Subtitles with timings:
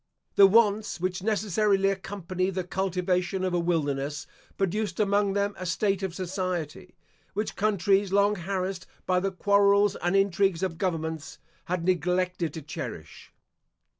[0.33, 4.25] The wants which necessarily accompany the cultivation of a wilderness
[4.57, 6.95] produced among them a state of society,
[7.35, 13.31] which countries long harassed by the quarrels and intrigues of governments, had neglected to cherish.